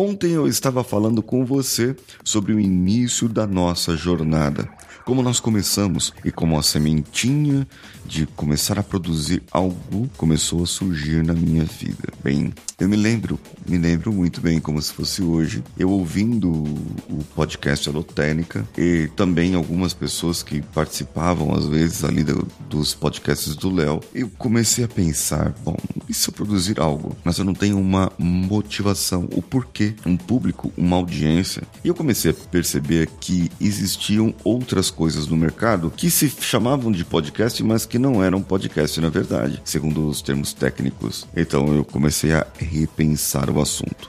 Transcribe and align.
Ontem 0.00 0.30
eu 0.30 0.46
estava 0.46 0.84
falando 0.84 1.20
com 1.20 1.44
você 1.44 1.96
sobre 2.22 2.52
o 2.52 2.60
início 2.60 3.28
da 3.28 3.48
nossa 3.48 3.96
jornada 3.96 4.70
como 5.08 5.22
nós 5.22 5.40
começamos 5.40 6.12
e 6.22 6.30
como 6.30 6.58
a 6.58 6.62
sementinha 6.62 7.66
de 8.04 8.26
começar 8.26 8.78
a 8.78 8.82
produzir 8.82 9.42
algo 9.50 10.06
começou 10.18 10.62
a 10.62 10.66
surgir 10.66 11.24
na 11.24 11.32
minha 11.32 11.64
vida. 11.64 12.12
Bem, 12.22 12.52
eu 12.78 12.86
me 12.90 12.94
lembro, 12.94 13.40
me 13.66 13.78
lembro 13.78 14.12
muito 14.12 14.38
bem 14.42 14.60
como 14.60 14.82
se 14.82 14.92
fosse 14.92 15.22
hoje, 15.22 15.64
eu 15.78 15.88
ouvindo 15.88 16.50
o 16.52 17.24
podcast 17.34 17.88
Alotênica 17.88 18.68
e 18.76 19.08
também 19.16 19.54
algumas 19.54 19.94
pessoas 19.94 20.42
que 20.42 20.60
participavam 20.60 21.54
às 21.54 21.64
vezes 21.64 22.04
ali 22.04 22.22
do, 22.22 22.46
dos 22.68 22.92
podcasts 22.92 23.56
do 23.56 23.74
Léo, 23.74 24.00
eu 24.14 24.30
comecei 24.36 24.84
a 24.84 24.88
pensar, 24.88 25.54
bom, 25.64 25.76
e 26.08 26.14
se 26.14 26.28
eu 26.28 26.34
produzir 26.34 26.80
algo, 26.80 27.16
mas 27.24 27.38
eu 27.38 27.44
não 27.44 27.54
tenho 27.54 27.78
uma 27.78 28.10
motivação, 28.18 29.28
o 29.34 29.42
porquê, 29.42 29.94
um 30.06 30.16
público, 30.16 30.72
uma 30.76 30.96
audiência. 30.96 31.62
E 31.84 31.88
eu 31.88 31.94
comecei 31.94 32.30
a 32.30 32.34
perceber 32.34 33.08
que 33.20 33.50
existiam 33.60 34.34
outras 34.44 34.90
coisas 34.90 35.26
no 35.26 35.36
mercado 35.36 35.92
que 35.96 36.10
se 36.10 36.32
chamavam 36.40 36.90
de 36.90 37.04
podcast, 37.04 37.62
mas 37.62 37.84
que 37.84 37.98
não 37.98 38.22
eram 38.22 38.40
podcast 38.40 39.00
na 39.00 39.08
verdade, 39.08 39.60
segundo 39.64 40.08
os 40.08 40.22
termos 40.22 40.52
técnicos. 40.52 41.26
Então 41.36 41.74
eu 41.74 41.84
comecei 41.84 42.32
a 42.32 42.46
repensar 42.58 43.50
o 43.50 43.60
assunto. 43.60 44.08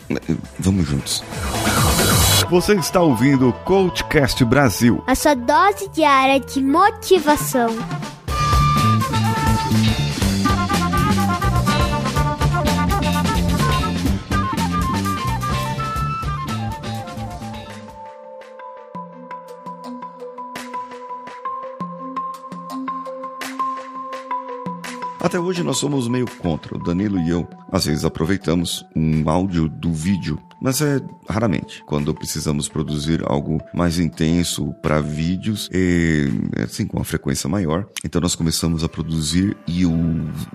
Vamos 0.59 0.87
juntos. 0.87 1.23
Você 2.49 2.73
está 2.73 3.01
ouvindo 3.01 3.49
o 3.49 3.53
Coachcast 3.53 4.43
Brasil 4.43 5.03
a 5.05 5.15
sua 5.15 5.33
dose 5.33 5.89
diária 5.89 6.39
de 6.39 6.61
motivação. 6.61 7.69
Até 25.21 25.37
hoje 25.37 25.63
nós 25.63 25.77
somos 25.77 26.07
meio 26.07 26.25
contra, 26.37 26.77
o 26.77 26.81
Danilo 26.81 27.19
e 27.19 27.29
eu. 27.29 27.45
Às 27.69 27.85
vezes 27.85 28.05
aproveitamos 28.05 28.85
um 28.95 29.29
áudio 29.29 29.67
do 29.67 29.91
vídeo 29.91 30.39
mas 30.61 30.81
é 30.81 31.01
raramente. 31.27 31.83
Quando 31.85 32.13
precisamos 32.13 32.67
produzir 32.67 33.21
algo 33.25 33.61
mais 33.73 33.99
intenso 33.99 34.73
para 34.81 35.01
vídeos, 35.01 35.69
e, 35.71 36.29
assim, 36.63 36.85
com 36.85 36.97
uma 36.97 37.05
frequência 37.05 37.49
maior, 37.49 37.87
então 38.03 38.21
nós 38.21 38.35
começamos 38.35 38.83
a 38.83 38.89
produzir 38.89 39.55
e 39.67 39.85
o, 39.85 39.93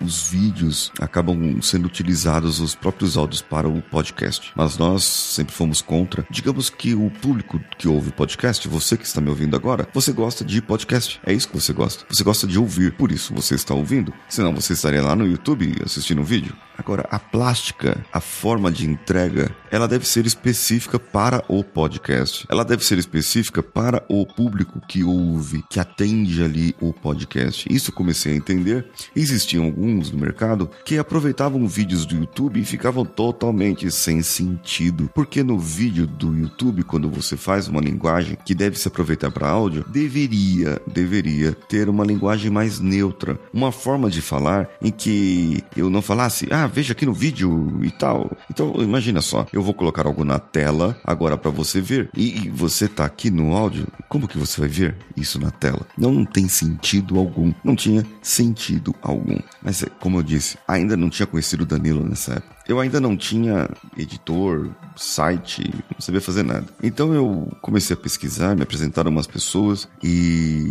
os 0.03 0.29
vídeos 0.31 0.93
acabam 1.01 1.61
sendo 1.63 1.87
utilizados 1.87 2.61
os 2.61 2.75
próprios 2.75 3.17
áudios 3.17 3.43
para 3.43 3.69
o 3.69 3.83
podcast. 3.83 4.53
Mas 4.57 4.77
nós 4.79 5.05
sempre 5.05 5.55
fomos 5.55 5.81
contra. 5.81 6.27
Digamos 6.31 6.71
que 6.71 6.95
o 6.95 7.11
público 7.11 7.61
que 7.79 7.89
ouve 7.89 8.13
podcast, 8.13 8.67
você 8.69 8.97
que 8.97 9.07
está 9.07 9.21
me 9.21 9.29
ouvindo 9.29 9.57
agora, 9.57 9.89
você 9.93 10.13
gosta 10.13 10.45
de 10.45 10.61
podcast. 10.61 11.21
É 11.25 11.33
isso 11.33 11.49
que 11.49 11.61
você 11.61 11.73
gosta. 11.73 12.05
Você 12.09 12.25
gosta 12.25 12.47
de 12.47 12.59
ouvir, 12.59 12.93
por 12.93 13.11
isso 13.11 13.35
você 13.35 13.55
está 13.55 13.75
ouvindo. 13.75 14.13
Senão 14.29 14.55
você 14.55 14.73
estaria 14.73 15.03
lá 15.03 15.17
no 15.17 15.27
YouTube 15.27 15.75
assistindo 15.85 16.21
um 16.21 16.25
vídeo. 16.25 16.55
Agora, 16.77 17.07
a 17.11 17.19
plástica, 17.19 18.05
a 18.13 18.21
forma 18.21 18.71
de 18.71 18.89
entrega, 18.89 19.55
ela 19.71 19.89
deve 19.89 20.07
ser 20.07 20.27
específica 20.27 20.99
para 20.99 21.45
o 21.49 21.63
podcast. 21.63 22.47
Ela 22.49 22.65
deve 22.65 22.85
ser 22.85 22.99
específica 22.99 23.63
para 23.63 24.05
o 24.09 24.27
público 24.27 24.81
que 24.87 25.03
ouve, 25.03 25.65
que 25.69 25.81
atende 25.81 26.43
ali 26.43 26.75
o 26.81 26.93
podcast. 26.93 27.67
Isso 27.71 27.91
eu 27.91 27.95
comecei 27.95 28.33
a 28.33 28.37
entender. 28.37 28.87
Existiam 29.15 29.65
alguns 29.65 30.11
no 30.11 30.19
mercado 30.19 30.71
que 30.85 30.99
aproveitavam 30.99 31.67
vídeos 31.67 32.05
do 32.07 32.17
YouTube 32.17 32.61
e 32.61 32.65
ficavam 32.65 33.05
totalmente 33.05 33.91
sem 33.91 34.23
sentido. 34.23 35.11
Porque 35.15 35.43
no 35.43 35.59
vídeo 35.59 36.07
do 36.07 36.37
YouTube, 36.37 36.85
quando 36.85 37.09
você 37.09 37.37
faz 37.37 37.69
uma 37.69 37.81
linguagem 37.81 38.37
que 38.45 38.55
deve 38.55 38.79
se 38.79 38.89
aproveitar 38.89 39.31
para 39.31 39.49
áudio, 39.49 39.85
deveria, 39.89 40.81
deveria 40.87 41.53
ter 41.53 41.89
uma 41.89 42.05
linguagem 42.05 42.51
mais 42.51 42.81
neutra, 42.81 43.39
uma 43.53 43.73
forma 43.73 44.11
de 44.11 44.21
falar 44.21 44.69
em 44.81 44.91
que 44.91 45.63
eu 45.77 45.89
não 45.89 46.03
falasse, 46.03 46.49
ah, 46.51 46.64
veja 46.67 46.93
aqui 46.93 47.07
no 47.07 47.13
vídeo 47.13 47.81
e 47.83 47.91
tal. 47.91 48.31
Então, 48.51 48.75
imagina 48.79 49.21
só, 49.21 49.47
eu 49.53 49.63
vou 49.63 49.75
colocar 49.75 50.07
algo 50.07 50.25
na 50.25 50.39
tela 50.39 50.97
agora 51.05 51.37
para 51.37 51.51
você 51.51 51.81
ver 51.81 52.11
e, 52.17 52.47
e, 52.47 52.51
você 52.51 52.89
tá 52.89 53.05
aqui 53.05 53.31
no 53.31 53.55
áudio, 53.55 53.87
como 54.09 54.29
que 54.29 54.39
você 54.39 54.61
vai 54.61 54.69
ver 54.69 54.97
isso 55.17 55.41
na 55.41 55.51
tela? 55.51 55.87
Não, 55.97 56.13
não 56.13 56.25
tem 56.25 56.49
sentido 56.49 57.19
algum. 57.19 57.53
Não 57.63 57.75
tinha 57.75 58.05
sentido 58.23 58.95
algum. 59.03 59.39
Mas, 59.63 59.83
é, 59.83 59.87
como 60.01 60.19
eu 60.19 60.23
disse, 60.23 60.59
ainda 60.67 60.97
não 60.97 61.11
tinha 61.11 61.27
conhecido 61.27 61.63
o 61.63 61.67
Danilo 61.67 62.07
nessa 62.07 62.35
época. 62.35 62.55
Eu 62.67 62.81
ainda 62.81 63.01
não 63.01 63.17
tinha 63.17 63.69
editor, 63.97 64.71
site, 64.97 65.63
não 65.93 66.01
sabia 66.01 66.21
fazer 66.21 66.43
nada. 66.43 66.65
Então 66.83 67.13
eu 67.13 67.53
comecei 67.61 67.95
a 67.95 67.97
pesquisar, 67.97 68.55
me 68.55 68.63
apresentaram 68.63 69.11
umas 69.11 69.27
pessoas 69.27 69.89
e 70.03 70.71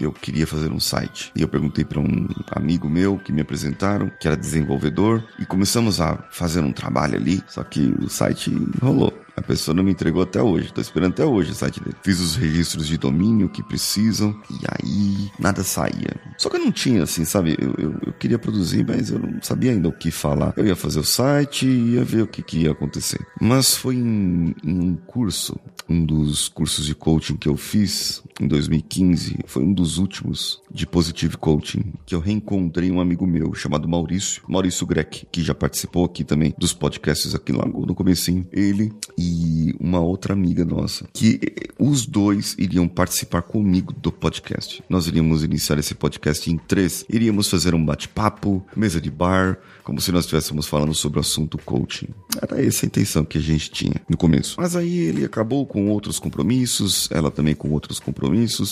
eu 0.00 0.12
queria 0.12 0.46
fazer 0.46 0.72
um 0.72 0.80
site. 0.80 1.30
E 1.36 1.42
eu 1.42 1.48
perguntei 1.48 1.84
para 1.84 2.00
um 2.00 2.26
amigo 2.52 2.88
meu 2.88 3.18
que 3.18 3.32
me 3.32 3.42
apresentaram, 3.42 4.10
que 4.20 4.26
era 4.26 4.36
desenvolvedor, 4.36 5.22
e 5.38 5.44
começamos 5.44 6.00
a 6.00 6.16
fazer 6.30 6.60
um 6.60 6.72
trabalho 6.72 7.16
ali, 7.16 7.42
só 7.46 7.62
que 7.62 7.94
o 8.00 8.08
site 8.08 8.50
rolou. 8.80 9.25
A 9.36 9.42
pessoa 9.42 9.74
não 9.74 9.84
me 9.84 9.90
entregou 9.90 10.22
até 10.22 10.42
hoje. 10.42 10.72
Tô 10.72 10.80
esperando 10.80 11.12
até 11.12 11.24
hoje 11.24 11.50
o 11.50 11.54
site 11.54 11.78
dele. 11.80 11.94
Fiz 12.02 12.20
os 12.20 12.36
registros 12.36 12.86
de 12.86 12.96
domínio 12.96 13.50
que 13.50 13.62
precisam 13.62 14.34
e 14.50 14.58
aí 14.66 15.30
nada 15.38 15.62
saía. 15.62 16.16
Só 16.38 16.48
que 16.48 16.56
eu 16.56 16.64
não 16.64 16.72
tinha, 16.72 17.02
assim, 17.02 17.24
sabe? 17.24 17.56
Eu, 17.60 17.74
eu, 17.76 17.94
eu 18.06 18.12
queria 18.14 18.38
produzir, 18.38 18.86
mas 18.86 19.10
eu 19.10 19.18
não 19.18 19.42
sabia 19.42 19.72
ainda 19.72 19.88
o 19.88 19.92
que 19.92 20.10
falar. 20.10 20.54
Eu 20.56 20.66
ia 20.66 20.74
fazer 20.74 21.00
o 21.00 21.04
site 21.04 21.66
e 21.66 21.94
ia 21.94 22.04
ver 22.04 22.22
o 22.22 22.26
que, 22.26 22.42
que 22.42 22.60
ia 22.60 22.72
acontecer. 22.72 23.20
Mas 23.38 23.76
foi 23.76 23.96
em, 23.96 24.54
em 24.64 24.80
um 24.80 24.96
curso, 24.96 25.58
um 25.88 26.04
dos 26.04 26.48
cursos 26.48 26.86
de 26.86 26.94
coaching 26.94 27.36
que 27.36 27.48
eu 27.48 27.56
fiz 27.56 28.22
em 28.40 28.46
2015, 28.46 29.38
foi 29.46 29.62
um 29.62 29.72
dos 29.72 29.98
últimos 29.98 30.62
de 30.70 30.86
Positive 30.86 31.36
Coaching, 31.36 31.92
que 32.04 32.14
eu 32.14 32.20
reencontrei 32.20 32.90
um 32.90 33.00
amigo 33.00 33.26
meu 33.26 33.54
chamado 33.54 33.88
Maurício, 33.88 34.42
Maurício 34.48 34.86
Greck, 34.86 35.26
que 35.30 35.42
já 35.42 35.54
participou 35.54 36.04
aqui 36.04 36.24
também 36.24 36.54
dos 36.58 36.72
podcasts 36.72 37.34
aqui 37.34 37.52
logo 37.52 37.86
no 37.86 37.94
comecinho. 37.94 38.46
Ele 38.52 38.92
e 39.16 39.74
uma 39.80 40.00
outra 40.00 40.32
amiga 40.34 40.64
nossa, 40.64 41.08
que 41.12 41.40
os 41.78 42.06
dois 42.06 42.54
iriam 42.58 42.86
participar 42.88 43.42
comigo 43.42 43.92
do 43.92 44.12
podcast. 44.12 44.82
Nós 44.88 45.06
iríamos 45.06 45.42
iniciar 45.42 45.78
esse 45.78 45.94
podcast 45.94 46.50
em 46.50 46.58
três. 46.58 47.04
Iríamos 47.08 47.48
fazer 47.48 47.74
um 47.74 47.84
bate-papo, 47.84 48.64
mesa 48.76 49.00
de 49.00 49.10
bar, 49.10 49.58
como 49.82 50.00
se 50.00 50.12
nós 50.12 50.24
estivéssemos 50.24 50.66
falando 50.66 50.94
sobre 50.94 51.18
o 51.18 51.20
assunto 51.20 51.58
coaching. 51.58 52.08
Era 52.40 52.62
essa 52.64 52.84
a 52.84 52.88
intenção 52.88 53.24
que 53.24 53.38
a 53.38 53.40
gente 53.40 53.70
tinha 53.70 53.94
no 54.08 54.16
começo. 54.16 54.56
Mas 54.58 54.76
aí 54.76 54.98
ele 54.98 55.24
acabou 55.24 55.64
com 55.66 55.88
outros 55.88 56.18
compromissos, 56.18 57.08
ela 57.10 57.30
também 57.30 57.54
com 57.54 57.70
outros 57.70 57.98
compromissos. 58.00 58.25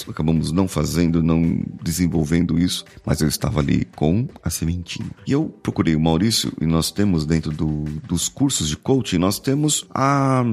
Acabamos 0.09 0.53
não 0.53 0.69
fazendo, 0.69 1.22
não 1.22 1.62
desenvolvendo 1.82 2.59
isso, 2.59 2.84
mas 3.04 3.20
eu 3.20 3.28
estava 3.28 3.60
ali 3.60 3.87
com 3.97 4.28
a 4.42 4.50
sementinha. 4.50 5.10
E 5.26 5.32
eu 5.32 5.44
procurei 5.62 5.94
o 5.94 6.00
Maurício 6.00 6.53
e 6.60 6.66
nós 6.66 6.91
temos 6.91 7.26
dentro 7.26 7.50
do, 7.50 7.84
dos 8.06 8.28
cursos 8.28 8.69
de 8.69 8.76
coaching, 8.76 9.19
nós 9.19 9.38
temos 9.38 9.87
a 9.94 10.44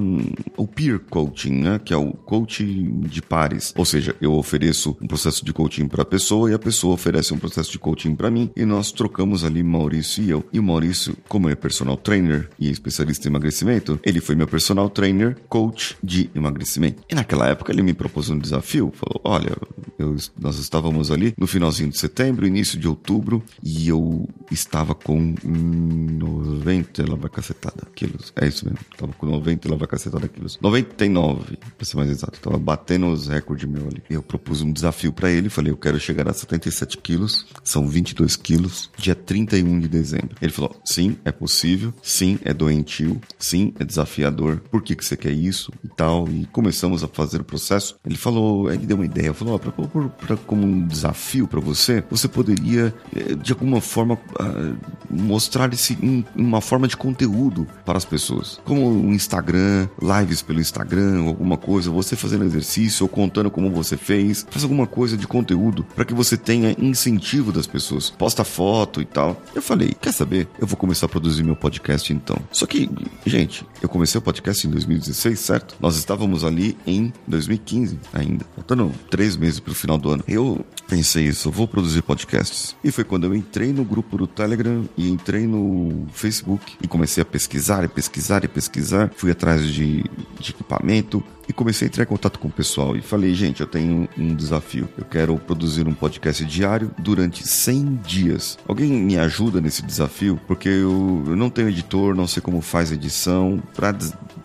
o 0.57 0.67
peer 0.67 0.99
coaching, 0.99 1.53
né, 1.53 1.79
que 1.83 1.93
é 1.93 1.97
o 1.97 2.11
coaching 2.13 3.01
de 3.01 3.21
pares. 3.21 3.73
Ou 3.75 3.85
seja, 3.85 4.15
eu 4.21 4.33
ofereço 4.33 4.97
um 5.01 5.07
processo 5.07 5.43
de 5.43 5.53
coaching 5.53 5.87
para 5.87 6.03
a 6.03 6.05
pessoa 6.05 6.49
e 6.49 6.53
a 6.53 6.59
pessoa 6.59 6.93
oferece 6.93 7.33
um 7.33 7.37
processo 7.37 7.71
de 7.71 7.79
coaching 7.79 8.15
para 8.15 8.31
mim 8.31 8.51
e 8.55 8.65
nós 8.65 8.91
trocamos 8.91 9.43
ali 9.43 9.63
Maurício 9.63 10.23
e 10.23 10.29
eu. 10.29 10.45
E 10.51 10.59
o 10.59 10.63
Maurício, 10.63 11.15
como 11.27 11.49
é 11.49 11.55
personal 11.55 11.97
trainer 11.97 12.49
e 12.59 12.69
especialista 12.69 13.27
em 13.27 13.31
emagrecimento, 13.31 13.99
ele 14.03 14.21
foi 14.21 14.35
meu 14.35 14.47
personal 14.47 14.89
trainer, 14.89 15.37
coach 15.47 15.97
de 16.03 16.29
emagrecimento. 16.35 17.03
E 17.09 17.15
naquela 17.15 17.47
época 17.47 17.71
ele 17.71 17.81
me 17.81 17.93
propôs 17.93 18.29
um 18.29 18.37
desafio, 18.37 18.90
falou: 18.91 19.21
"Olha, 19.23 19.55
eu, 20.01 20.15
nós 20.39 20.57
estávamos 20.57 21.11
ali 21.11 21.33
no 21.37 21.47
finalzinho 21.47 21.89
de 21.89 21.97
setembro, 21.97 22.45
início 22.45 22.77
de 22.77 22.87
outubro, 22.87 23.43
e 23.63 23.87
eu 23.87 24.27
estava 24.49 24.93
com 24.93 25.35
90 25.43 27.09
lava 27.09 27.29
cacetada 27.29 27.87
quilos. 27.95 28.33
É 28.35 28.47
isso 28.47 28.65
mesmo, 28.65 28.79
estava 28.91 29.13
com 29.13 29.25
90 29.25 29.69
lava 29.69 29.87
cacetada 29.87 30.27
quilos. 30.27 30.57
99, 30.61 31.57
para 31.77 31.85
ser 31.85 31.97
mais 31.97 32.09
exato. 32.09 32.35
Estava 32.35 32.57
batendo 32.57 33.07
os 33.07 33.27
recordes 33.27 33.69
meu 33.69 33.87
ali. 33.87 34.01
Eu 34.09 34.21
propus 34.21 34.61
um 34.61 34.71
desafio 34.71 35.11
para 35.13 35.29
ele, 35.29 35.49
falei, 35.49 35.71
eu 35.71 35.77
quero 35.77 35.99
chegar 35.99 36.27
a 36.27 36.33
77 36.33 36.97
quilos, 36.97 37.45
são 37.63 37.87
22 37.87 38.35
quilos, 38.35 38.89
dia 38.97 39.15
31 39.15 39.79
de 39.79 39.87
dezembro. 39.87 40.35
Ele 40.41 40.51
falou, 40.51 40.75
sim, 40.83 41.17
é 41.23 41.31
possível, 41.31 41.93
sim, 42.01 42.39
é 42.43 42.53
doentio, 42.53 43.19
sim, 43.37 43.73
é 43.79 43.83
desafiador, 43.83 44.61
por 44.71 44.81
que, 44.81 44.95
que 44.95 45.05
você 45.05 45.15
quer 45.15 45.31
isso 45.31 45.71
e 45.83 45.87
tal. 45.87 46.27
E 46.27 46.45
começamos 46.47 47.03
a 47.03 47.07
fazer 47.07 47.41
o 47.41 47.43
processo. 47.43 47.95
Ele 48.05 48.17
falou, 48.17 48.71
ele 48.71 48.85
deu 48.85 48.97
uma 48.97 49.05
ideia, 49.05 49.33
falou, 49.33 49.53
ó, 49.53 49.57
oh, 49.57 49.59
por, 49.91 50.09
pra, 50.09 50.37
como 50.37 50.65
um 50.65 50.87
desafio 50.87 51.47
para 51.47 51.59
você, 51.59 52.03
você 52.09 52.27
poderia, 52.27 52.93
eh, 53.15 53.35
de 53.35 53.51
alguma 53.51 53.81
forma, 53.81 54.15
uh, 54.15 54.77
mostrar 55.09 55.71
esse, 55.73 55.97
um, 56.01 56.23
uma 56.35 56.61
forma 56.61 56.87
de 56.87 56.95
conteúdo 56.95 57.67
para 57.85 57.97
as 57.97 58.05
pessoas. 58.05 58.59
Como 58.65 58.87
o 58.89 59.13
Instagram, 59.13 59.87
lives 60.01 60.41
pelo 60.41 60.59
Instagram, 60.59 61.25
alguma 61.27 61.57
coisa, 61.57 61.89
você 61.89 62.15
fazendo 62.15 62.45
exercício 62.45 63.03
ou 63.03 63.09
contando 63.09 63.51
como 63.51 63.69
você 63.69 63.97
fez, 63.97 64.45
faz 64.49 64.63
alguma 64.63 64.87
coisa 64.87 65.17
de 65.17 65.27
conteúdo 65.27 65.85
para 65.95 66.05
que 66.05 66.13
você 66.13 66.37
tenha 66.37 66.75
incentivo 66.79 67.51
das 67.51 67.67
pessoas. 67.67 68.09
Posta 68.09 68.43
foto 68.43 69.01
e 69.01 69.05
tal. 69.05 69.41
Eu 69.53 69.61
falei, 69.61 69.93
quer 69.99 70.13
saber? 70.13 70.47
Eu 70.59 70.67
vou 70.67 70.77
começar 70.77 71.05
a 71.05 71.09
produzir 71.09 71.43
meu 71.43 71.55
podcast 71.55 72.11
então. 72.13 72.37
Só 72.51 72.65
que, 72.65 72.89
gente, 73.25 73.65
eu 73.81 73.89
comecei 73.89 74.19
o 74.19 74.21
podcast 74.21 74.65
em 74.65 74.69
2016, 74.69 75.39
certo? 75.39 75.75
Nós 75.79 75.97
estávamos 75.97 76.43
ali 76.43 76.77
em 76.85 77.11
2015 77.27 77.99
ainda, 78.13 78.45
faltando 78.55 78.91
três 79.09 79.35
meses 79.35 79.59
para 79.59 79.73
final 79.81 79.97
do 79.97 80.09
ano. 80.09 80.23
Eu 80.27 80.63
pensei 80.87 81.25
isso, 81.25 81.47
eu 81.47 81.51
vou 81.51 81.67
produzir 81.67 82.01
podcasts. 82.01 82.75
E 82.83 82.91
foi 82.91 83.03
quando 83.03 83.25
eu 83.25 83.35
entrei 83.35 83.73
no 83.73 83.83
grupo 83.83 84.17
do 84.17 84.27
Telegram 84.27 84.87
e 84.97 85.09
entrei 85.09 85.47
no 85.47 86.07
Facebook 86.11 86.77
e 86.81 86.87
comecei 86.87 87.21
a 87.21 87.25
pesquisar 87.25 87.83
e 87.83 87.87
pesquisar 87.87 88.43
e 88.43 88.47
pesquisar. 88.47 89.11
Fui 89.15 89.31
atrás 89.31 89.67
de, 89.67 90.03
de 90.39 90.51
equipamento, 90.51 91.23
e 91.51 91.53
comecei 91.53 91.85
a 91.85 91.89
entrar 91.89 92.03
em 92.03 92.07
contato 92.07 92.39
com 92.39 92.47
o 92.47 92.51
pessoal 92.51 92.95
e 92.95 93.01
falei, 93.01 93.35
gente, 93.35 93.59
eu 93.59 93.67
tenho 93.67 94.07
um 94.17 94.33
desafio. 94.33 94.87
Eu 94.97 95.03
quero 95.03 95.37
produzir 95.37 95.85
um 95.85 95.93
podcast 95.93 96.45
diário 96.45 96.91
durante 96.97 97.45
100 97.45 97.99
dias. 98.05 98.57
Alguém 98.65 98.89
me 98.89 99.17
ajuda 99.17 99.59
nesse 99.59 99.81
desafio? 99.81 100.39
Porque 100.47 100.69
eu, 100.69 101.23
eu 101.27 101.35
não 101.35 101.49
tenho 101.49 101.67
editor, 101.67 102.15
não 102.15 102.25
sei 102.25 102.41
como 102.41 102.61
faz 102.61 102.91
edição. 102.91 103.61
Para 103.75 103.93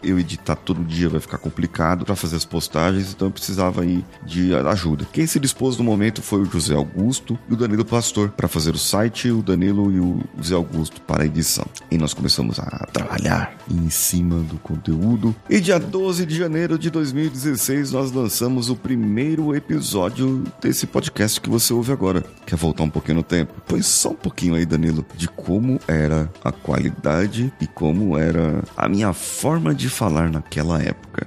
eu 0.06 0.18
editar 0.18 0.56
todo 0.56 0.84
dia 0.84 1.08
vai 1.08 1.20
ficar 1.20 1.38
complicado 1.38 2.04
para 2.04 2.16
fazer 2.16 2.36
as 2.36 2.44
postagens, 2.44 3.12
então 3.12 3.28
eu 3.28 3.32
precisava 3.32 3.82
aí 3.82 4.04
de 4.24 4.54
ajuda. 4.54 5.06
Quem 5.12 5.26
se 5.26 5.40
dispôs 5.40 5.76
no 5.76 5.84
momento 5.84 6.22
foi 6.22 6.40
o 6.42 6.44
José 6.44 6.74
Augusto 6.74 7.38
e 7.48 7.54
o 7.54 7.56
Danilo 7.56 7.84
Pastor 7.84 8.30
para 8.30 8.48
fazer 8.48 8.74
o 8.74 8.78
site, 8.78 9.30
o 9.30 9.42
Danilo 9.42 9.90
e 9.90 9.98
o 9.98 10.20
José 10.38 10.54
Augusto 10.54 11.00
para 11.00 11.24
a 11.24 11.26
edição. 11.26 11.66
E 11.90 11.98
nós 11.98 12.14
começamos 12.14 12.58
a 12.58 12.86
trabalhar 12.92 13.56
em 13.70 13.90
cima 13.90 14.36
do 14.40 14.56
conteúdo. 14.58 15.34
E 15.50 15.60
dia 15.60 15.78
12 15.78 16.24
de 16.24 16.36
janeiro 16.36 16.78
de 16.78 16.90
2016 16.90 17.92
nós 17.92 18.12
lançamos 18.12 18.70
o 18.70 18.76
primeiro 18.76 19.54
episódio 19.54 20.44
desse 20.60 20.86
podcast 20.86 21.40
que 21.40 21.50
você 21.50 21.72
ouve 21.72 21.92
agora. 21.92 22.24
Quer 22.46 22.56
voltar 22.56 22.84
um 22.84 22.90
pouquinho 22.90 23.16
no 23.16 23.22
tempo? 23.22 23.54
Pois 23.66 23.86
só 23.86 24.10
um 24.10 24.14
pouquinho 24.14 24.54
aí, 24.54 24.64
Danilo, 24.64 25.04
de 25.16 25.28
como 25.28 25.80
era 25.88 26.30
a 26.44 26.52
qualidade 26.52 27.52
e 27.60 27.66
como 27.66 28.16
era 28.16 28.62
a 28.76 28.88
minha 28.88 29.12
forma 29.12 29.74
de 29.74 29.88
falar 29.96 30.31
naquela 30.31 30.82
época. 30.82 31.26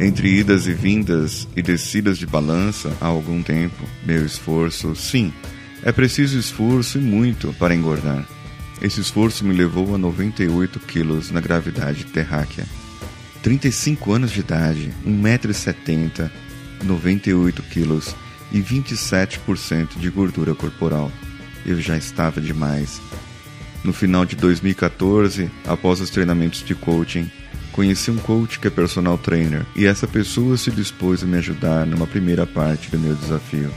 Entre 0.00 0.28
idas 0.28 0.66
e 0.66 0.74
vindas 0.74 1.48
e 1.56 1.62
descidas 1.62 2.18
de 2.18 2.26
balança 2.26 2.94
há 3.00 3.06
algum 3.06 3.42
tempo, 3.42 3.84
meu 4.04 4.26
esforço, 4.26 4.94
sim, 4.96 5.32
é 5.82 5.92
preciso 5.92 6.38
esforço 6.38 6.98
e 6.98 7.00
muito 7.00 7.52
para 7.54 7.74
engordar. 7.74 8.26
Esse 8.82 9.00
esforço 9.00 9.44
me 9.44 9.54
levou 9.54 9.94
a 9.94 9.98
98 9.98 10.80
quilos 10.80 11.30
na 11.30 11.40
gravidade 11.40 12.04
terráquea. 12.06 12.66
35 13.44 14.10
anos 14.10 14.30
de 14.30 14.40
idade, 14.40 14.90
1,70m, 15.06 16.30
98 16.82 17.62
quilos 17.64 18.16
e 18.50 18.58
27% 18.60 19.98
de 19.98 20.08
gordura 20.08 20.54
corporal. 20.54 21.12
Eu 21.66 21.78
já 21.78 21.94
estava 21.94 22.40
demais. 22.40 23.02
No 23.84 23.92
final 23.92 24.24
de 24.24 24.34
2014, 24.34 25.50
após 25.66 26.00
os 26.00 26.08
treinamentos 26.08 26.64
de 26.64 26.74
coaching, 26.74 27.30
Conheci 27.70 28.08
um 28.08 28.18
coach 28.18 28.60
que 28.60 28.68
é 28.68 28.70
personal 28.70 29.18
trainer 29.18 29.66
e 29.74 29.84
essa 29.84 30.06
pessoa 30.06 30.56
se 30.56 30.70
dispôs 30.70 31.24
a 31.24 31.26
me 31.26 31.38
ajudar 31.38 31.84
numa 31.84 32.06
primeira 32.06 32.46
parte 32.46 32.88
do 32.88 32.96
meu 32.96 33.16
desafio. 33.16 33.68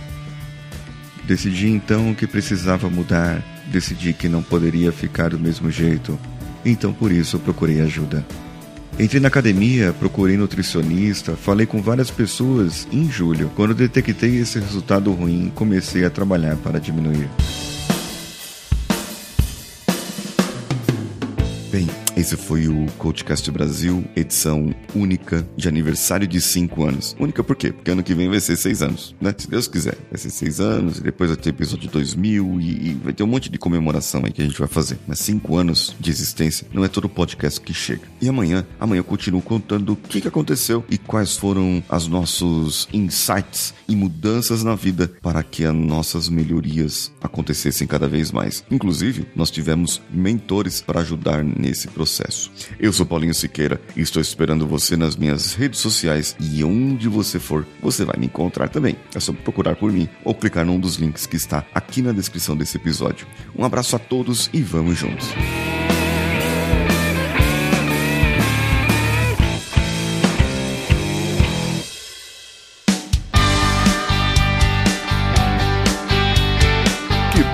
Decidi 1.24 1.68
então 1.68 2.14
que 2.14 2.28
precisava 2.28 2.92
mudar, 2.92 3.44
decidi 3.72 4.14
que 4.14 4.30
não 4.30 4.44
poderia 4.44 4.92
ficar 4.92 5.32
do 5.32 5.40
mesmo 5.40 5.72
jeito, 5.72 6.18
então 6.64 6.94
por 6.94 7.12
isso 7.12 7.40
procurei 7.40 7.82
ajuda. 7.82 8.24
Entrei 9.00 9.22
na 9.22 9.28
academia, 9.28 9.94
procurei 9.94 10.36
nutricionista, 10.38 11.36
falei 11.36 11.68
com 11.68 11.80
várias 11.80 12.10
pessoas 12.10 12.88
em 12.92 13.08
julho. 13.12 13.52
Quando 13.56 13.76
detectei 13.76 14.38
esse 14.40 14.58
resultado 14.60 15.12
ruim, 15.12 15.52
comecei 15.54 16.04
a 16.04 16.10
trabalhar 16.10 16.56
para 16.56 16.80
diminuir. 16.80 17.30
Bem, 21.72 21.88
esse 22.18 22.36
foi 22.36 22.68
o 22.68 22.88
Coachcast 22.98 23.52
Brasil, 23.52 24.04
edição 24.16 24.74
única 24.96 25.48
de 25.56 25.68
aniversário 25.68 26.28
de 26.28 26.42
5 26.42 26.84
anos. 26.84 27.16
Única 27.20 27.44
por 27.44 27.56
quê? 27.56 27.72
Porque 27.72 27.92
ano 27.92 28.02
que 28.02 28.16
vem 28.16 28.28
vai 28.28 28.40
ser 28.40 28.56
6 28.56 28.82
anos, 28.82 29.16
né? 29.22 29.34
Se 29.38 29.48
Deus 29.48 29.68
quiser. 29.68 29.96
Vai 30.10 30.18
ser 30.18 30.32
6 30.32 30.60
anos, 30.60 30.98
e 30.98 31.04
depois 31.04 31.30
vai 31.30 31.38
ter 31.38 31.52
episódio 31.52 31.88
2000 31.92 32.60
e, 32.60 32.90
e 32.90 32.94
vai 33.04 33.14
ter 33.14 33.22
um 33.22 33.28
monte 33.28 33.52
de 33.52 33.60
comemoração 33.60 34.24
aí 34.26 34.32
que 34.32 34.42
a 34.42 34.46
gente 34.46 34.58
vai 34.58 34.68
fazer. 34.68 34.98
Mas 35.08 35.20
5 35.20 35.56
anos 35.56 35.96
de 36.00 36.10
existência 36.10 36.66
não 36.74 36.84
é 36.84 36.88
todo 36.88 37.08
podcast 37.08 37.62
que 37.62 37.72
chega. 37.72 38.02
E 38.20 38.28
amanhã, 38.28 38.66
amanhã 38.80 39.02
eu 39.02 39.04
continuo 39.04 39.42
contando 39.42 39.94
o 39.94 39.96
que, 39.96 40.20
que 40.20 40.28
aconteceu 40.28 40.84
e 40.90 40.98
quais 40.98 41.38
foram 41.38 41.84
os 41.88 42.08
nossos 42.08 42.88
insights 42.92 43.76
e 43.88 43.96
mudanças 43.96 44.64
na 44.64 44.74
vida 44.74 45.12
para 45.22 45.44
que 45.44 45.66
as 45.66 45.76
nossas 45.76 46.30
melhorias 46.30 47.12
acontecessem 47.22 47.88
cada 47.88 48.08
vez 48.08 48.32
mais. 48.32 48.64
Inclusive, 48.72 49.28
nós 49.36 49.52
tivemos 49.52 50.02
mentores 50.12 50.82
para 50.82 51.02
ajudar 51.02 51.44
nesse 51.44 51.88
processo 51.88 52.07
processo. 52.08 52.50
Eu 52.80 52.94
sou 52.94 53.06
Paulinho 53.06 53.34
Siqueira 53.34 53.82
e 53.96 54.02
estou 54.02 54.22
esperando 54.22 54.66
você 54.66 54.96
nas 54.96 55.18
minhas 55.18 55.54
redes 55.54 55.82
sociais 55.82 56.36
e 56.40 56.64
onde 56.64 57.10
você 57.10 57.38
for, 57.38 57.68
você 57.82 58.06
vai 58.06 58.16
me 58.18 58.28
encontrar 58.28 58.70
também. 58.70 58.96
É 59.14 59.20
só 59.20 59.34
procurar 59.34 59.76
por 59.76 59.92
mim 59.92 60.08
ou 60.24 60.34
clicar 60.34 60.66
num 60.66 60.80
dos 60.80 60.96
links 60.96 61.26
que 61.26 61.36
está 61.36 61.66
aqui 61.74 62.02
na 62.02 62.14
descrição 62.14 62.56
desse 62.56 62.78
episódio. 62.78 63.28
Um 63.58 63.66
abraço 63.66 63.96
a 63.98 64.00
todos 64.00 64.50
e 64.54 64.62
vamos 64.62 64.98
juntos. 64.98 65.28